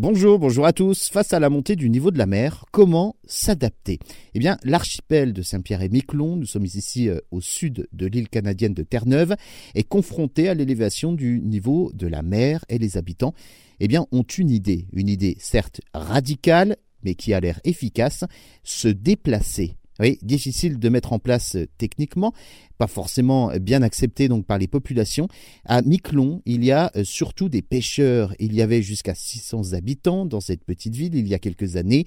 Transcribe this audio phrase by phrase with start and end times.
[0.00, 1.08] Bonjour, bonjour à tous.
[1.08, 3.98] Face à la montée du niveau de la mer, comment s'adapter?
[4.32, 8.28] Eh bien, l'archipel de Saint-Pierre et Miquelon, nous sommes ici euh, au sud de l'île
[8.28, 9.34] canadienne de Terre-Neuve,
[9.74, 13.34] est confronté à l'élévation du niveau de la mer et les habitants,
[13.80, 18.22] eh bien, ont une idée, une idée certes radicale, mais qui a l'air efficace,
[18.62, 22.32] se déplacer oui, difficile de mettre en place euh, techniquement,
[22.78, 25.28] pas forcément bien accepté donc par les populations.
[25.64, 28.34] À Miquelon, il y a euh, surtout des pêcheurs.
[28.38, 32.06] Il y avait jusqu'à 600 habitants dans cette petite ville il y a quelques années.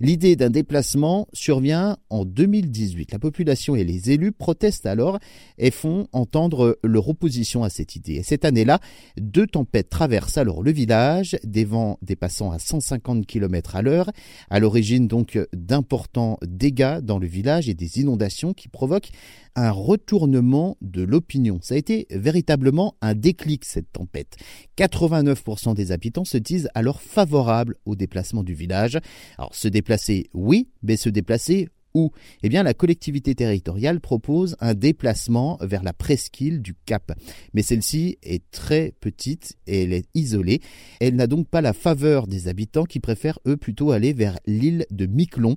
[0.00, 3.12] L'idée d'un déplacement survient en 2018.
[3.12, 5.18] La population et les élus protestent alors
[5.58, 8.14] et font entendre leur opposition à cette idée.
[8.14, 8.78] Et cette année-là,
[9.16, 14.10] deux tempêtes traversent alors le village, des vents dépassant à 150 km à l'heure,
[14.50, 19.10] à l'origine donc d'importants dégâts dans le village et des inondations qui provoquent
[19.56, 21.58] un retournement de l'opinion.
[21.62, 24.36] Ça a été véritablement un déclic cette tempête.
[24.78, 28.98] 89% des habitants se disent alors favorables au déplacement du village.
[29.38, 32.12] Alors se déplacer, oui, mais se déplacer où
[32.42, 37.12] Eh bien, la collectivité territoriale propose un déplacement vers la presqu'île du Cap.
[37.54, 40.60] Mais celle-ci est très petite et elle est isolée.
[41.00, 44.86] Elle n'a donc pas la faveur des habitants qui préfèrent, eux, plutôt aller vers l'île
[44.90, 45.56] de Miquelon,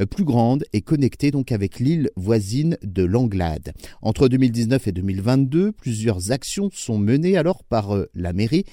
[0.00, 3.72] euh, plus grande et connectée donc avec l'île voisine de Langlade.
[4.02, 8.64] Entre 2019 et 2022, plusieurs actions sont menées alors par euh, la mairie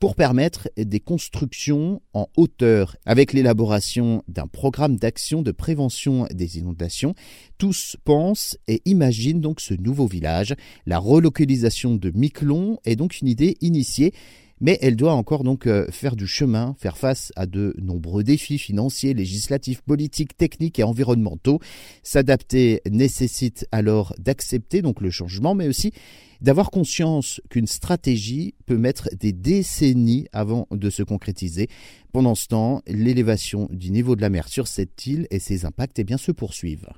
[0.00, 7.14] pour permettre des constructions en hauteur avec l'élaboration d'un programme d'action de prévention des inondations.
[7.58, 10.54] Tous pensent et imaginent donc ce nouveau village.
[10.86, 14.14] La relocalisation de Miquelon est donc une idée initiée
[14.60, 18.58] mais elle doit encore donc euh, faire du chemin, faire face à de nombreux défis
[18.58, 21.60] financiers, législatifs, politiques, techniques et environnementaux.
[22.02, 25.92] S'adapter nécessite alors d'accepter donc le changement, mais aussi
[26.40, 31.68] d'avoir conscience qu'une stratégie peut mettre des décennies avant de se concrétiser.
[32.12, 35.98] Pendant ce temps, l'élévation du niveau de la mer sur cette île et ses impacts
[35.98, 36.88] eh bien, se poursuivent.